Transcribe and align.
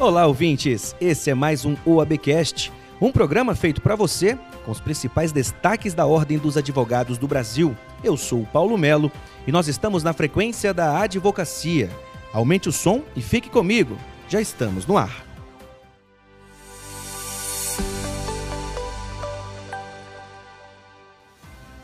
Olá, 0.00 0.26
ouvintes! 0.26 0.96
Esse 0.98 1.28
é 1.28 1.34
mais 1.34 1.66
um 1.66 1.76
OABcast, 1.84 2.72
um 2.98 3.12
programa 3.12 3.54
feito 3.54 3.82
para 3.82 3.94
você 3.94 4.34
com 4.64 4.72
os 4.72 4.80
principais 4.80 5.30
destaques 5.30 5.92
da 5.92 6.06
Ordem 6.06 6.38
dos 6.38 6.56
Advogados 6.56 7.18
do 7.18 7.28
Brasil. 7.28 7.76
Eu 8.02 8.16
sou 8.16 8.40
o 8.40 8.46
Paulo 8.46 8.78
Melo 8.78 9.12
e 9.46 9.52
nós 9.52 9.68
estamos 9.68 10.02
na 10.02 10.14
frequência 10.14 10.72
da 10.72 11.02
advocacia. 11.02 11.90
Aumente 12.32 12.66
o 12.66 12.72
som 12.72 13.02
e 13.14 13.20
fique 13.20 13.50
comigo. 13.50 13.94
Já 14.26 14.40
estamos 14.40 14.86
no 14.86 14.96
ar. 14.96 15.29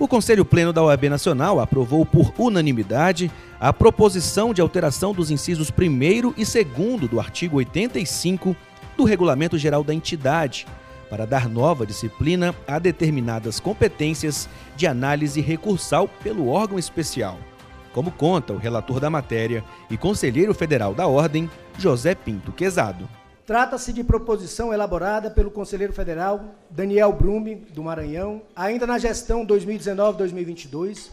O 0.06 0.08
Conselho 0.08 0.44
Pleno 0.44 0.72
da 0.72 0.84
OAB 0.84 1.08
Nacional 1.08 1.58
aprovou 1.58 2.06
por 2.06 2.32
unanimidade 2.38 3.28
a 3.58 3.72
proposição 3.72 4.54
de 4.54 4.60
alteração 4.60 5.12
dos 5.12 5.32
incisos 5.32 5.68
1 5.68 6.32
e 6.36 6.44
2 6.44 7.10
do 7.10 7.18
artigo 7.18 7.56
85 7.56 8.54
do 8.96 9.02
Regulamento 9.02 9.58
Geral 9.58 9.82
da 9.82 9.92
Entidade, 9.92 10.64
para 11.10 11.26
dar 11.26 11.48
nova 11.48 11.84
disciplina 11.84 12.54
a 12.68 12.78
determinadas 12.78 13.58
competências 13.58 14.48
de 14.76 14.86
análise 14.86 15.40
recursal 15.40 16.06
pelo 16.06 16.46
órgão 16.46 16.78
especial, 16.78 17.36
como 17.92 18.12
conta 18.12 18.52
o 18.52 18.58
relator 18.58 19.00
da 19.00 19.10
matéria 19.10 19.64
e 19.90 19.96
conselheiro 19.96 20.54
federal 20.54 20.94
da 20.94 21.08
Ordem, 21.08 21.50
José 21.76 22.14
Pinto 22.14 22.52
Quezado. 22.52 23.08
Trata-se 23.46 23.92
de 23.92 24.02
proposição 24.02 24.74
elaborada 24.74 25.30
pelo 25.30 25.52
conselheiro 25.52 25.92
federal 25.92 26.56
Daniel 26.68 27.12
Brume, 27.12 27.54
do 27.54 27.80
Maranhão, 27.80 28.42
ainda 28.56 28.88
na 28.88 28.98
gestão 28.98 29.46
2019-2022, 29.46 31.10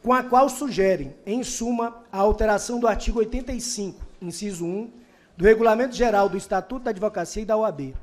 com 0.00 0.12
a 0.12 0.22
qual 0.22 0.48
sugerem, 0.48 1.12
em 1.26 1.42
suma, 1.42 2.04
a 2.12 2.18
alteração 2.18 2.78
do 2.78 2.86
artigo 2.86 3.18
85, 3.18 4.00
inciso 4.22 4.64
1, 4.64 4.92
do 5.36 5.44
Regulamento 5.44 5.96
Geral 5.96 6.28
do 6.28 6.36
Estatuto 6.36 6.84
da 6.84 6.92
Advocacia 6.92 7.42
e 7.42 7.46
da 7.46 7.56
OAB, 7.56 7.96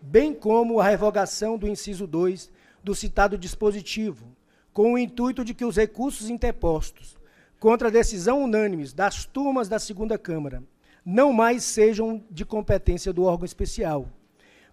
bem 0.00 0.32
como 0.32 0.78
a 0.78 0.88
revogação 0.88 1.58
do 1.58 1.66
inciso 1.66 2.06
2 2.06 2.48
do 2.84 2.94
citado 2.94 3.36
dispositivo, 3.36 4.26
com 4.72 4.92
o 4.92 4.98
intuito 4.98 5.44
de 5.44 5.54
que 5.54 5.64
os 5.64 5.74
recursos 5.74 6.30
interpostos 6.30 7.16
contra 7.58 7.90
decisão 7.90 8.44
unânimes 8.44 8.92
das 8.92 9.24
turmas 9.24 9.68
da 9.68 9.80
segunda 9.80 10.16
Câmara 10.16 10.62
não 11.04 11.32
mais 11.32 11.62
sejam 11.64 12.24
de 12.30 12.44
competência 12.44 13.12
do 13.12 13.24
órgão 13.24 13.44
especial, 13.44 14.08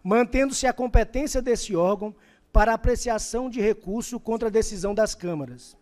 mantendo-se 0.03 0.65
a 0.65 0.73
competência 0.73 1.41
desse 1.41 1.75
órgão 1.75 2.15
para 2.51 2.73
apreciação 2.73 3.49
de 3.49 3.59
recurso 3.59 4.19
contra 4.19 4.47
a 4.47 4.51
decisão 4.51 4.93
das 4.93 5.13
câmaras, 5.13 5.77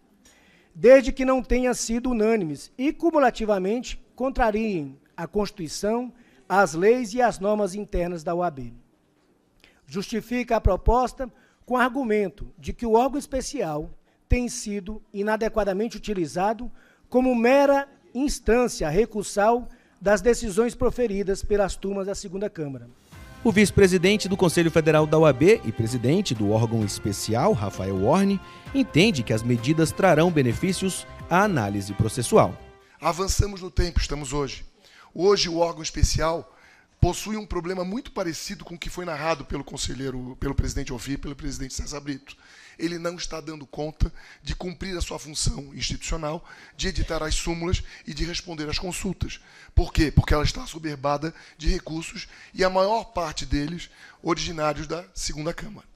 desde 0.73 1.11
que 1.11 1.25
não 1.25 1.44
tenha 1.44 1.73
sido 1.73 2.11
unânimes 2.11 2.72
e, 2.77 2.92
cumulativamente, 2.92 4.02
contrariem 4.16 4.97
a 5.16 5.27
Constituição, 5.27 6.11
as 6.47 6.73
leis 6.73 7.14
e 7.14 7.22
as 7.22 7.39
normas 7.39 7.75
internas 7.75 8.23
da 8.23 8.33
OAB. 8.33 8.73
Justifica 9.86 10.55
a 10.55 10.61
proposta 10.61 11.31
com 11.66 11.77
argumento 11.77 12.52
de 12.58 12.73
que 12.73 12.86
o 12.86 12.94
órgão 12.94 13.20
especial 13.20 13.92
tem 14.27 14.47
sido 14.47 15.02
inadequadamente 15.14 15.97
utilizado 15.97 16.72
como 17.09 17.33
mera 17.36 17.88
instância 18.14 18.89
recursal 18.89 19.67
das 20.02 20.22
decisões 20.22 20.75
proferidas 20.75 21.44
pelas 21.44 21.75
turmas 21.75 22.08
da 22.08 22.16
segunda 22.16 22.50
Câmara. 22.50 22.88
O 23.44 23.52
vice-presidente 23.52 24.28
do 24.28 24.36
Conselho 24.36 24.69
Federal 24.69 25.08
da 25.08 25.17
UAB 25.17 25.61
e 25.64 25.72
presidente 25.72 26.36
do 26.36 26.52
órgão 26.52 26.83
especial, 26.83 27.53
Rafael 27.53 28.03
Warne, 28.03 28.39
entende 28.75 29.23
que 29.23 29.31
as 29.31 29.42
medidas 29.42 29.92
trarão 29.92 30.30
benefícios 30.30 31.08
à 31.30 31.44
análise 31.44 31.94
processual. 31.94 32.53
Avançamos 33.00 33.61
no 33.61 33.72
tempo, 33.72 34.00
estamos 34.00 34.33
hoje. 34.33 34.66
Hoje 35.16 35.47
o 35.47 35.58
órgão 35.58 35.81
especial 35.81 36.53
possui 37.00 37.38
um 37.38 37.45
problema 37.45 37.83
muito 37.83 38.11
parecido 38.11 38.66
com 38.66 38.75
o 38.75 38.80
que 38.80 38.89
foi 38.89 39.05
narrado 39.05 39.45
pelo 39.45 39.64
conselheiro, 39.64 40.36
pelo 40.39 40.55
presidente 40.55 40.94
Ovi 40.94 41.17
pelo 41.17 41.36
presidente 41.36 41.73
César 41.73 42.00
Brito 42.00 42.36
ele 42.80 42.97
não 42.97 43.16
está 43.16 43.42
dando 43.42 43.67
conta 43.67 44.11
de 44.42 44.55
cumprir 44.55 44.97
a 44.97 45.02
sua 45.02 45.20
função 45.20 45.76
institucional, 45.76 46.43
de 46.76 46.88
editar 46.88 47.21
as 47.21 47.36
súmulas 47.36 47.83
e 48.08 48.14
de 48.14 48.23
responder 48.23 48.70
às 48.70 48.80
consultas. 48.80 49.39
Por 49.76 49.92
quê? 49.92 50.09
Porque 50.09 50.33
ela 50.33 50.43
está 50.43 50.65
soberbada 50.65 51.36
de 51.58 51.67
recursos 51.67 52.27
e 52.54 52.64
a 52.64 52.70
maior 52.70 53.04
parte 53.05 53.45
deles 53.45 53.89
originários 54.23 54.88
da 54.88 55.05
segunda 55.14 55.54
Câmara. 55.54 55.88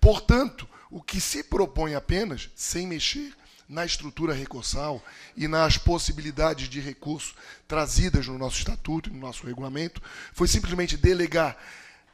Portanto, 0.00 0.68
o 0.90 1.00
que 1.00 1.20
se 1.20 1.44
propõe 1.44 1.94
apenas, 1.94 2.50
sem 2.56 2.86
mexer 2.86 3.32
na 3.68 3.84
estrutura 3.84 4.34
recursal 4.34 5.02
e 5.36 5.48
nas 5.48 5.78
possibilidades 5.78 6.68
de 6.68 6.80
recurso 6.80 7.34
trazidas 7.66 8.26
no 8.26 8.38
nosso 8.38 8.58
estatuto 8.58 9.08
e 9.08 9.12
no 9.12 9.18
nosso 9.18 9.46
regulamento, 9.46 10.02
foi 10.32 10.48
simplesmente 10.48 10.96
delegar 10.96 11.56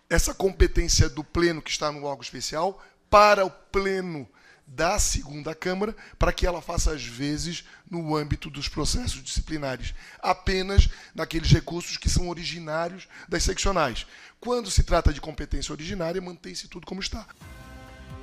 essa 0.08 0.32
competência 0.32 1.08
do 1.08 1.22
pleno 1.22 1.60
que 1.60 1.70
está 1.70 1.92
no 1.92 2.04
órgão 2.04 2.22
especial 2.22 2.82
para 3.10 3.44
o 3.44 3.50
pleno 3.50 4.28
da 4.69 4.98
segunda 4.98 5.54
Câmara, 5.54 5.97
para 6.19 6.32
que 6.32 6.47
ela 6.47 6.60
faça 6.60 6.92
as 6.92 7.03
vezes 7.03 7.64
no 7.91 8.14
âmbito 8.14 8.50
dos 8.50 8.69
processos 8.69 9.22
disciplinares, 9.22 9.94
apenas 10.20 10.91
naqueles 11.14 11.50
recursos 11.50 11.97
que 11.97 12.10
são 12.10 12.28
originários 12.28 13.08
das 13.28 13.42
seccionais. 13.42 14.06
Quando 14.38 14.70
se 14.70 14.82
trata 14.82 15.12
de 15.12 15.20
competência 15.20 15.72
originária, 15.72 16.20
mantém-se 16.20 16.69
tudo 16.69 16.87
como 16.87 17.00
está. 17.00 17.26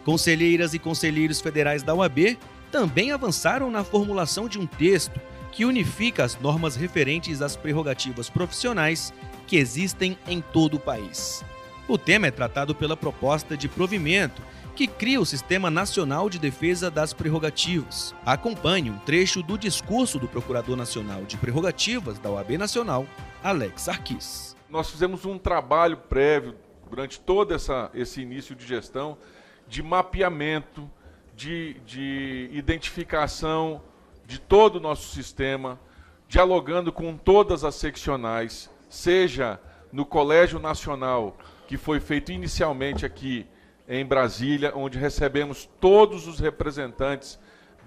Conselheiras 0.03 0.75
e 0.75 0.79
conselheiros 0.79 1.41
federais 1.41 1.81
da 1.81 1.95
UAB 1.95 2.37
também 2.75 3.13
avançaram 3.13 3.71
na 3.71 3.85
formulação 3.85 4.49
de 4.49 4.59
um 4.59 4.67
texto 4.67 5.17
que 5.49 5.63
unifica 5.63 6.25
as 6.25 6.37
normas 6.37 6.75
referentes 6.75 7.41
às 7.41 7.55
prerrogativas 7.55 8.29
profissionais 8.29 9.13
que 9.47 9.55
existem 9.55 10.19
em 10.27 10.41
todo 10.41 10.73
o 10.73 10.79
país. 10.79 11.41
O 11.87 11.97
tema 11.97 12.27
é 12.27 12.31
tratado 12.31 12.75
pela 12.75 12.97
proposta 12.97 13.55
de 13.55 13.69
provimento 13.69 14.41
que 14.75 14.87
cria 14.87 15.21
o 15.21 15.25
Sistema 15.25 15.71
Nacional 15.71 16.29
de 16.29 16.37
Defesa 16.37 16.91
das 16.91 17.13
Prerrogativas. 17.13 18.13
Acompanhe 18.25 18.91
um 18.91 18.99
trecho 18.99 19.41
do 19.41 19.57
discurso 19.57 20.19
do 20.19 20.27
Procurador 20.27 20.75
Nacional 20.75 21.23
de 21.23 21.37
Prerrogativas 21.37 22.19
da 22.19 22.29
OAB 22.29 22.57
Nacional, 22.57 23.07
Alex 23.41 23.87
Arquis. 23.87 24.53
Nós 24.69 24.89
fizemos 24.89 25.23
um 25.23 25.37
trabalho 25.37 25.95
prévio 25.95 26.55
durante 26.89 27.21
todo 27.21 27.53
essa, 27.53 27.89
esse 27.93 28.19
início 28.19 28.53
de 28.53 28.67
gestão 28.67 29.17
de 29.65 29.81
mapeamento, 29.81 30.91
de, 31.35 31.75
de 31.85 32.49
identificação 32.53 33.81
de 34.25 34.39
todo 34.39 34.77
o 34.77 34.79
nosso 34.79 35.13
sistema, 35.13 35.79
dialogando 36.27 36.91
com 36.91 37.15
todas 37.15 37.63
as 37.63 37.75
seccionais, 37.75 38.69
seja 38.89 39.59
no 39.91 40.05
Colégio 40.05 40.59
Nacional, 40.59 41.37
que 41.67 41.77
foi 41.77 41.99
feito 41.99 42.31
inicialmente 42.31 43.05
aqui 43.05 43.45
em 43.87 44.05
Brasília, 44.05 44.73
onde 44.75 44.97
recebemos 44.97 45.69
todos 45.79 46.27
os 46.27 46.39
representantes 46.39 47.39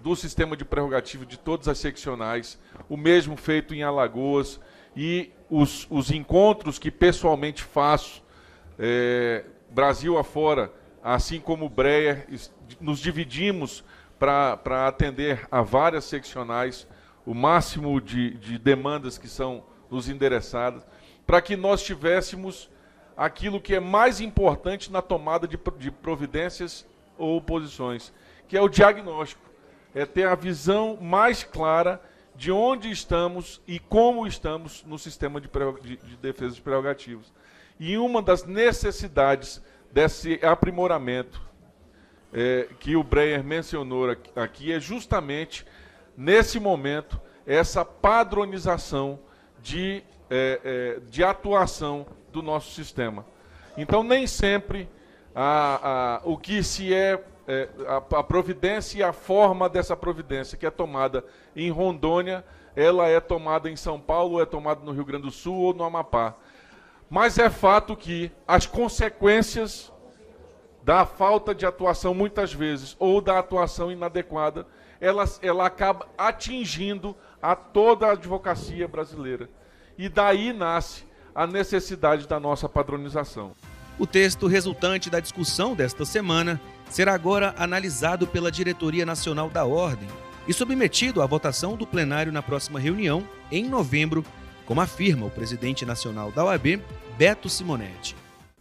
do 0.02 0.14
sistema 0.14 0.56
de 0.56 0.64
prerrogativo 0.64 1.26
de 1.26 1.36
todas 1.36 1.66
as 1.66 1.78
seccionais, 1.78 2.58
o 2.88 2.96
mesmo 2.96 3.36
feito 3.36 3.74
em 3.74 3.82
Alagoas, 3.82 4.60
e 4.96 5.32
os, 5.50 5.86
os 5.90 6.10
encontros 6.10 6.78
que 6.78 6.90
pessoalmente 6.90 7.62
faço, 7.62 8.22
é, 8.78 9.44
Brasil 9.70 10.18
afora, 10.18 10.72
assim 11.02 11.40
como 11.40 11.68
Breyer, 11.68 12.26
nos 12.80 12.98
dividimos 12.98 13.84
para 14.18 14.86
atender 14.86 15.46
a 15.50 15.62
várias 15.62 16.04
seccionais, 16.04 16.86
o 17.24 17.34
máximo 17.34 18.00
de, 18.00 18.30
de 18.34 18.58
demandas 18.58 19.18
que 19.18 19.28
são 19.28 19.64
nos 19.90 20.08
endereçadas, 20.08 20.86
para 21.26 21.40
que 21.40 21.56
nós 21.56 21.82
tivéssemos 21.82 22.70
aquilo 23.16 23.60
que 23.60 23.74
é 23.74 23.80
mais 23.80 24.20
importante 24.20 24.90
na 24.90 25.02
tomada 25.02 25.46
de, 25.46 25.58
de 25.78 25.90
providências 25.90 26.86
ou 27.16 27.40
posições, 27.40 28.12
que 28.46 28.56
é 28.56 28.62
o 28.62 28.68
diagnóstico. 28.68 29.42
É 29.94 30.06
ter 30.06 30.26
a 30.26 30.34
visão 30.34 30.96
mais 31.00 31.42
clara 31.42 32.00
de 32.36 32.52
onde 32.52 32.90
estamos 32.90 33.60
e 33.66 33.80
como 33.80 34.26
estamos 34.26 34.84
no 34.86 34.98
sistema 34.98 35.40
de, 35.40 35.48
de, 35.82 35.96
de 35.96 36.16
defesa 36.16 36.54
de 36.54 36.62
prerrogativas. 36.62 37.32
E 37.80 37.98
uma 37.98 38.22
das 38.22 38.44
necessidades 38.44 39.62
desse 39.92 40.38
aprimoramento 40.44 41.40
é, 42.32 42.68
que 42.78 42.96
o 42.96 43.02
Breyer 43.02 43.42
mencionou 43.42 44.16
aqui 44.36 44.72
é 44.72 44.80
justamente, 44.80 45.66
nesse 46.16 46.60
momento, 46.60 47.20
essa 47.46 47.84
padronização 47.84 49.18
de, 49.62 50.02
é, 50.28 50.60
é, 50.64 51.00
de 51.08 51.24
atuação 51.24 52.06
do 52.30 52.42
nosso 52.42 52.72
sistema. 52.72 53.24
Então, 53.76 54.02
nem 54.02 54.26
sempre 54.26 54.88
a, 55.34 56.18
a, 56.18 56.20
o 56.24 56.36
que 56.36 56.62
se 56.62 56.92
é, 56.92 57.22
é 57.46 57.68
a, 57.86 57.96
a, 57.96 58.22
providência 58.22 58.98
e 58.98 59.02
a 59.02 59.12
forma 59.12 59.68
dessa 59.68 59.96
providência 59.96 60.58
que 60.58 60.66
é 60.66 60.70
tomada 60.70 61.24
em 61.56 61.70
Rondônia, 61.70 62.44
ela 62.76 63.08
é 63.08 63.20
tomada 63.20 63.70
em 63.70 63.76
São 63.76 63.98
Paulo, 63.98 64.40
é 64.40 64.46
tomada 64.46 64.84
no 64.84 64.92
Rio 64.92 65.04
Grande 65.04 65.24
do 65.24 65.30
Sul 65.30 65.56
ou 65.56 65.74
no 65.74 65.84
Amapá. 65.84 66.36
Mas 67.10 67.38
é 67.38 67.48
fato 67.48 67.96
que 67.96 68.30
as 68.46 68.66
consequências 68.66 69.92
da 70.82 71.04
falta 71.04 71.54
de 71.54 71.66
atuação, 71.66 72.14
muitas 72.14 72.52
vezes, 72.52 72.96
ou 72.98 73.20
da 73.20 73.38
atuação 73.38 73.90
inadequada, 73.90 74.66
ela, 75.00 75.24
ela 75.42 75.66
acaba 75.66 76.08
atingindo 76.16 77.14
a 77.42 77.54
toda 77.54 78.06
a 78.06 78.12
advocacia 78.12 78.88
brasileira. 78.88 79.48
E 79.96 80.08
daí 80.08 80.52
nasce 80.52 81.04
a 81.34 81.46
necessidade 81.46 82.26
da 82.26 82.40
nossa 82.40 82.68
padronização. 82.68 83.52
O 83.98 84.06
texto 84.06 84.46
resultante 84.46 85.10
da 85.10 85.20
discussão 85.20 85.74
desta 85.74 86.04
semana 86.04 86.60
será 86.88 87.14
agora 87.14 87.54
analisado 87.58 88.26
pela 88.26 88.50
Diretoria 88.50 89.04
Nacional 89.04 89.50
da 89.50 89.64
Ordem 89.64 90.08
e 90.46 90.52
submetido 90.52 91.20
à 91.20 91.26
votação 91.26 91.76
do 91.76 91.86
plenário 91.86 92.32
na 92.32 92.42
próxima 92.42 92.80
reunião, 92.80 93.22
em 93.50 93.68
novembro, 93.68 94.24
como 94.68 94.82
afirma 94.82 95.24
o 95.24 95.30
presidente 95.30 95.86
nacional 95.86 96.30
da 96.30 96.44
OAB, 96.44 96.82
Beto 97.16 97.48
Simonetti. 97.48 98.14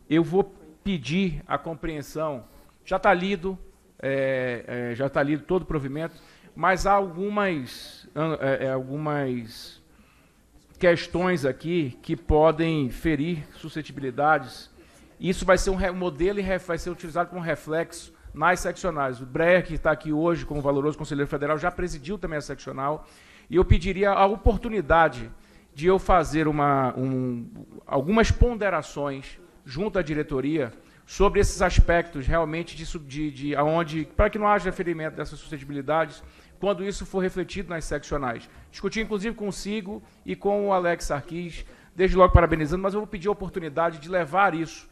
Eu 0.10 0.24
vou 0.24 0.42
pedir 0.82 1.44
a 1.46 1.58
compreensão, 1.58 2.46
já 2.86 2.96
está 2.96 3.14
lido, 3.14 3.60
é, 4.02 4.64
é, 4.66 4.96
já 4.96 5.08
está 5.08 5.22
lido 5.22 5.44
todo 5.44 5.64
o 5.64 5.66
provimento, 5.66 6.16
mas 6.56 6.88
há 6.88 6.94
algumas, 6.94 8.08
é, 8.40 8.68
é, 8.68 8.72
algumas 8.72 9.82
questões 10.80 11.44
aqui 11.44 12.00
que 12.02 12.16
podem 12.16 12.90
ferir 12.90 13.46
suscetibilidades. 13.58 14.72
Isso 15.20 15.46
vai 15.46 15.58
ser 15.58 15.72
um 15.72 15.94
modelo 15.94 16.40
e 16.40 16.58
vai 16.60 16.78
ser 16.78 16.90
utilizado 16.90 17.30
como 17.30 17.42
reflexo 17.42 18.14
nas 18.34 18.62
seccionais. 18.62 19.20
O 19.20 19.26
Breyer, 19.26 19.66
que 19.66 19.74
está 19.74 19.92
aqui 19.92 20.14
hoje 20.14 20.46
como 20.46 20.62
valoroso 20.62 20.98
conselheiro 20.98 21.30
federal, 21.30 21.58
já 21.58 21.70
presidiu 21.70 22.18
também 22.18 22.38
a 22.38 22.42
seccional. 22.42 23.06
E 23.50 23.58
eu 23.58 23.66
pediria 23.66 24.12
a 24.12 24.26
oportunidade 24.26 25.30
de 25.78 25.86
eu 25.86 26.00
fazer 26.00 26.48
uma, 26.48 26.92
um, 26.98 27.46
algumas 27.86 28.32
ponderações 28.32 29.38
junto 29.64 30.00
à 30.00 30.02
diretoria 30.02 30.74
sobre 31.06 31.40
esses 31.40 31.62
aspectos 31.62 32.26
realmente 32.26 32.76
de, 32.76 33.00
de, 33.02 33.30
de 33.30 33.56
aonde, 33.56 34.10
para 34.18 34.28
que 34.28 34.40
não 34.40 34.48
haja 34.48 34.72
ferimento 34.72 35.18
dessas 35.18 35.38
suscetibilidades, 35.38 36.24
quando 36.60 36.84
isso 36.84 37.06
for 37.06 37.20
refletido 37.20 37.70
nas 37.70 37.86
seccionais. 37.86 38.50
Discuti 38.72 39.02
inclusive 39.02 39.36
consigo 39.36 40.02
e 40.26 40.36
com 40.36 40.68
o 40.68 40.74
Alex 40.74 41.06
Sarkis, 41.06 41.64
desde 41.96 42.18
logo 42.18 42.34
parabenizando, 42.34 42.82
mas 42.82 42.96
eu 42.96 43.00
vou 43.00 43.08
pedir 43.08 43.28
a 43.28 43.34
oportunidade 43.34 44.00
de 44.00 44.10
levar 44.10 44.56
isso 44.56 44.90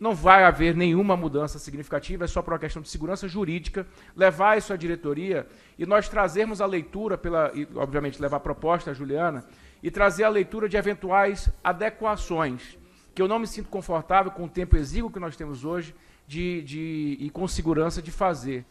não 0.00 0.14
vai 0.14 0.44
haver 0.44 0.74
nenhuma 0.74 1.14
mudança 1.14 1.58
significativa, 1.58 2.24
é 2.24 2.26
só 2.26 2.40
por 2.40 2.54
uma 2.54 2.58
questão 2.58 2.80
de 2.80 2.88
segurança 2.88 3.28
jurídica, 3.28 3.86
levar 4.16 4.56
isso 4.56 4.72
à 4.72 4.76
diretoria 4.76 5.46
e 5.78 5.84
nós 5.84 6.08
trazermos 6.08 6.62
a 6.62 6.66
leitura, 6.66 7.18
pela, 7.18 7.52
e, 7.54 7.68
obviamente 7.74 8.20
levar 8.20 8.38
a 8.38 8.40
proposta 8.40 8.92
à 8.92 8.94
Juliana, 8.94 9.44
e 9.82 9.90
trazer 9.90 10.24
a 10.24 10.30
leitura 10.30 10.70
de 10.70 10.76
eventuais 10.78 11.50
adequações, 11.62 12.78
que 13.14 13.20
eu 13.20 13.28
não 13.28 13.38
me 13.38 13.46
sinto 13.46 13.68
confortável 13.68 14.32
com 14.32 14.44
o 14.44 14.48
tempo 14.48 14.74
exíguo 14.74 15.10
que 15.10 15.20
nós 15.20 15.36
temos 15.36 15.66
hoje 15.66 15.94
de, 16.26 16.62
de, 16.62 17.16
e 17.20 17.28
com 17.28 17.46
segurança 17.46 18.00
de 18.00 18.10
fazer. 18.10 18.64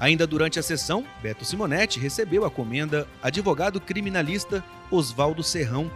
Ainda 0.00 0.26
durante 0.26 0.58
a 0.58 0.62
sessão, 0.64 1.06
Beto 1.22 1.44
Simonetti 1.44 2.00
recebeu 2.00 2.44
a 2.44 2.50
comenda 2.50 3.06
advogado 3.22 3.80
criminalista 3.80 4.64
Oswaldo 4.90 5.44
Serrão, 5.44 5.88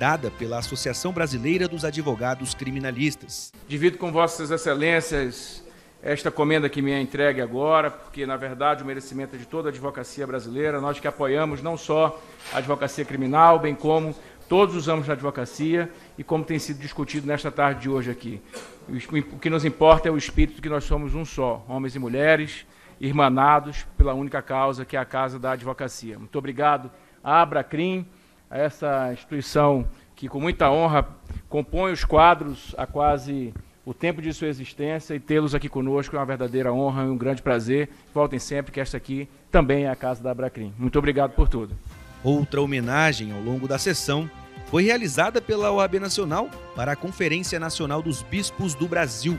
dada 0.00 0.30
pela 0.30 0.56
Associação 0.56 1.12
Brasileira 1.12 1.68
dos 1.68 1.84
Advogados 1.84 2.54
Criminalistas. 2.54 3.52
Divido 3.68 3.98
com 3.98 4.10
Vossas 4.10 4.50
Excelências 4.50 5.62
esta 6.02 6.30
comenda 6.30 6.70
que 6.70 6.80
me 6.80 6.90
é 6.90 6.98
entregue 6.98 7.42
agora, 7.42 7.90
porque, 7.90 8.24
na 8.24 8.38
verdade, 8.38 8.82
o 8.82 8.86
merecimento 8.86 9.36
é 9.36 9.38
de 9.38 9.44
toda 9.44 9.68
a 9.68 9.70
advocacia 9.70 10.26
brasileira, 10.26 10.80
nós 10.80 10.98
que 10.98 11.06
apoiamos 11.06 11.60
não 11.60 11.76
só 11.76 12.18
a 12.50 12.56
advocacia 12.56 13.04
criminal, 13.04 13.58
bem 13.58 13.74
como 13.74 14.16
todos 14.48 14.74
os 14.74 14.86
ramos 14.86 15.06
da 15.06 15.12
advocacia 15.12 15.90
e 16.16 16.24
como 16.24 16.44
tem 16.44 16.58
sido 16.58 16.80
discutido 16.80 17.26
nesta 17.26 17.50
tarde 17.50 17.82
de 17.82 17.90
hoje 17.90 18.10
aqui. 18.10 18.40
O 18.88 19.38
que 19.38 19.50
nos 19.50 19.66
importa 19.66 20.08
é 20.08 20.10
o 20.10 20.16
espírito 20.16 20.62
que 20.62 20.70
nós 20.70 20.84
somos 20.84 21.14
um 21.14 21.26
só, 21.26 21.62
homens 21.68 21.94
e 21.94 21.98
mulheres, 21.98 22.64
irmanados 22.98 23.86
pela 23.98 24.14
única 24.14 24.40
causa, 24.40 24.86
que 24.86 24.96
é 24.96 24.98
a 24.98 25.04
casa 25.04 25.38
da 25.38 25.52
advocacia. 25.52 26.18
Muito 26.18 26.38
obrigado 26.38 26.90
à 27.22 27.42
Abracrim, 27.42 28.08
a 28.50 28.58
essa 28.58 29.12
instituição 29.12 29.86
que, 30.16 30.28
com 30.28 30.40
muita 30.40 30.70
honra, 30.70 31.06
compõe 31.48 31.92
os 31.92 32.04
quadros 32.04 32.74
há 32.76 32.86
quase 32.86 33.54
o 33.86 33.94
tempo 33.94 34.20
de 34.20 34.32
sua 34.32 34.48
existência 34.48 35.14
e 35.14 35.20
tê-los 35.20 35.54
aqui 35.54 35.68
conosco 35.68 36.14
é 36.14 36.18
uma 36.18 36.26
verdadeira 36.26 36.72
honra 36.72 37.04
e 37.04 37.08
um 37.08 37.16
grande 37.16 37.40
prazer. 37.40 37.88
Voltem 38.12 38.38
sempre, 38.38 38.72
que 38.72 38.80
esta 38.80 38.96
aqui 38.96 39.28
também 39.50 39.84
é 39.84 39.90
a 39.90 39.96
casa 39.96 40.22
da 40.22 40.32
Abracrim. 40.32 40.74
Muito 40.76 40.98
obrigado 40.98 41.32
por 41.32 41.48
tudo. 41.48 41.74
Outra 42.22 42.60
homenagem 42.60 43.32
ao 43.32 43.40
longo 43.40 43.66
da 43.66 43.78
sessão 43.78 44.28
foi 44.66 44.84
realizada 44.84 45.40
pela 45.40 45.72
OAB 45.72 45.94
Nacional 45.94 46.50
para 46.76 46.92
a 46.92 46.96
Conferência 46.96 47.58
Nacional 47.58 48.02
dos 48.02 48.22
Bispos 48.22 48.74
do 48.74 48.86
Brasil. 48.86 49.38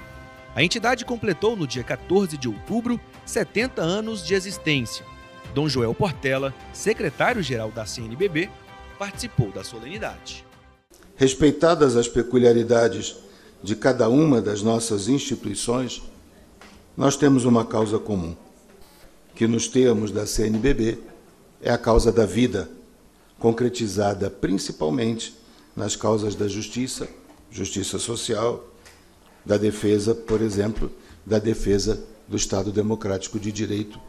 A 0.55 0.63
entidade 0.63 1.05
completou 1.05 1.55
no 1.55 1.67
dia 1.67 1.83
14 1.83 2.37
de 2.37 2.49
outubro 2.49 2.99
70 3.25 3.81
anos 3.81 4.25
de 4.25 4.33
existência. 4.33 5.05
Dom 5.53 5.69
Joel 5.69 5.93
Portela, 5.93 6.53
secretário-geral 6.73 7.71
da 7.71 7.85
CNBB, 7.85 8.49
participou 9.01 9.51
da 9.51 9.63
solenidade. 9.63 10.45
Respeitadas 11.15 11.95
as 11.95 12.07
peculiaridades 12.07 13.15
de 13.63 13.75
cada 13.75 14.07
uma 14.07 14.39
das 14.39 14.62
nossas 14.62 15.07
instituições, 15.07 16.03
nós 16.95 17.18
temos 17.18 17.44
uma 17.44 17.65
causa 17.65 17.98
comum, 17.98 18.38
que 19.33 19.48
nos 19.48 19.68
termos 19.68 20.12
da 20.12 20.27
CNBB 20.27 21.00
é 21.63 21.71
a 21.71 21.80
causa 21.80 22.12
da 22.12 22.27
vida, 22.27 22.69
concretizada 23.39 24.30
principalmente 24.30 25.36
nas 25.75 25.95
causas 25.95 26.36
da 26.36 26.48
justiça, 26.48 27.09
justiça 27.50 27.98
social, 27.98 28.63
da 29.44 29.57
defesa, 29.57 30.13
por 30.13 30.44
exemplo, 30.44 30.92
da 31.25 31.39
defesa 31.39 32.03
do 32.27 32.38
Estado 32.38 32.71
democrático 32.71 33.39
de 33.39 33.51
direito, 33.51 34.00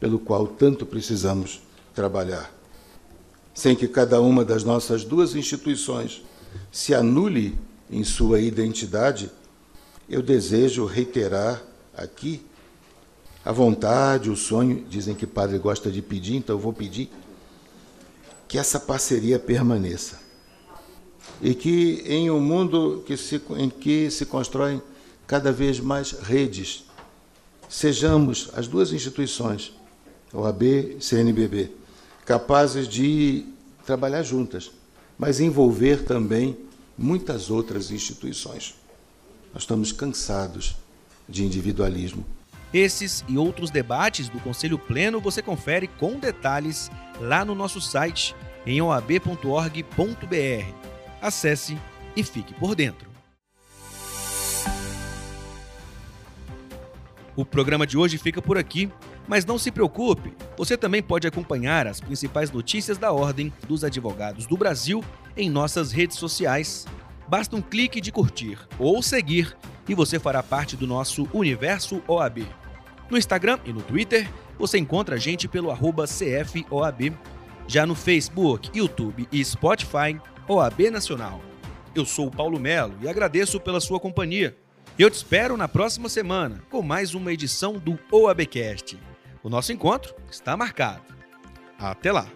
pelo 0.00 0.18
qual 0.18 0.48
tanto 0.48 0.84
precisamos 0.84 1.62
trabalhar 1.94 2.61
sem 3.54 3.76
que 3.76 3.86
cada 3.86 4.20
uma 4.20 4.44
das 4.44 4.64
nossas 4.64 5.04
duas 5.04 5.34
instituições 5.34 6.22
se 6.70 6.94
anule 6.94 7.58
em 7.90 8.02
sua 8.04 8.40
identidade, 8.40 9.30
eu 10.08 10.22
desejo 10.22 10.86
reiterar 10.86 11.62
aqui 11.94 12.44
a 13.44 13.52
vontade, 13.52 14.30
o 14.30 14.36
sonho, 14.36 14.84
dizem 14.88 15.14
que 15.14 15.26
padre 15.26 15.58
gosta 15.58 15.90
de 15.90 16.00
pedir, 16.00 16.36
então 16.36 16.56
eu 16.56 16.60
vou 16.60 16.72
pedir 16.72 17.10
que 18.46 18.58
essa 18.58 18.78
parceria 18.78 19.38
permaneça. 19.38 20.20
E 21.40 21.54
que 21.54 22.02
em 22.06 22.30
um 22.30 22.40
mundo 22.40 23.02
que 23.06 23.16
se, 23.16 23.40
em 23.56 23.68
que 23.68 24.10
se 24.10 24.26
constroem 24.26 24.80
cada 25.26 25.50
vez 25.50 25.80
mais 25.80 26.12
redes, 26.12 26.84
sejamos 27.68 28.50
as 28.54 28.68
duas 28.68 28.92
instituições, 28.92 29.72
OAB 30.32 30.62
e 30.62 30.96
CNBB, 31.00 31.72
capazes 32.24 32.88
de 32.88 33.46
trabalhar 33.84 34.22
juntas, 34.22 34.70
mas 35.18 35.40
envolver 35.40 36.04
também 36.04 36.56
muitas 36.96 37.50
outras 37.50 37.90
instituições. 37.90 38.74
Nós 39.52 39.64
estamos 39.64 39.92
cansados 39.92 40.76
de 41.28 41.44
individualismo. 41.44 42.24
Esses 42.72 43.22
e 43.28 43.36
outros 43.36 43.70
debates 43.70 44.28
do 44.28 44.40
Conselho 44.40 44.78
Pleno 44.78 45.20
você 45.20 45.42
confere 45.42 45.86
com 45.86 46.18
detalhes 46.18 46.90
lá 47.20 47.44
no 47.44 47.54
nosso 47.54 47.80
site 47.80 48.34
em 48.64 48.80
oab.org.br. 48.80 49.84
Acesse 51.20 51.76
e 52.16 52.22
fique 52.22 52.54
por 52.54 52.74
dentro. 52.74 53.10
O 57.34 57.44
programa 57.44 57.86
de 57.86 57.96
hoje 57.96 58.18
fica 58.18 58.42
por 58.42 58.58
aqui. 58.58 58.90
Mas 59.26 59.44
não 59.44 59.58
se 59.58 59.70
preocupe, 59.70 60.34
você 60.56 60.76
também 60.76 61.02
pode 61.02 61.26
acompanhar 61.26 61.86
as 61.86 62.00
principais 62.00 62.50
notícias 62.50 62.98
da 62.98 63.12
Ordem 63.12 63.52
dos 63.68 63.84
Advogados 63.84 64.46
do 64.46 64.56
Brasil 64.56 65.02
em 65.36 65.48
nossas 65.48 65.92
redes 65.92 66.16
sociais. 66.16 66.86
Basta 67.28 67.56
um 67.56 67.62
clique 67.62 68.00
de 68.00 68.10
curtir 68.12 68.58
ou 68.78 69.02
seguir 69.02 69.56
e 69.88 69.94
você 69.94 70.18
fará 70.18 70.42
parte 70.42 70.76
do 70.76 70.86
nosso 70.86 71.28
universo 71.32 72.02
OAB. 72.06 72.46
No 73.08 73.16
Instagram 73.18 73.58
e 73.64 73.72
no 73.72 73.82
Twitter, 73.82 74.28
você 74.58 74.78
encontra 74.78 75.16
a 75.16 75.18
gente 75.18 75.48
pelo 75.48 75.72
CFOAB. 76.06 77.12
Já 77.66 77.86
no 77.86 77.94
Facebook, 77.94 78.70
YouTube 78.76 79.28
e 79.30 79.44
Spotify, 79.44 80.20
OAB 80.48 80.90
Nacional. 80.90 81.40
Eu 81.94 82.04
sou 82.04 82.26
o 82.26 82.30
Paulo 82.30 82.58
Melo 82.58 82.94
e 83.02 83.08
agradeço 83.08 83.60
pela 83.60 83.80
sua 83.80 84.00
companhia. 84.00 84.56
Eu 84.98 85.10
te 85.10 85.14
espero 85.14 85.56
na 85.56 85.68
próxima 85.68 86.08
semana 86.08 86.62
com 86.70 86.82
mais 86.82 87.14
uma 87.14 87.32
edição 87.32 87.74
do 87.74 87.98
OABcast. 88.10 89.11
O 89.42 89.48
nosso 89.48 89.72
encontro 89.72 90.14
está 90.30 90.56
marcado. 90.56 91.02
Até 91.78 92.12
lá! 92.12 92.26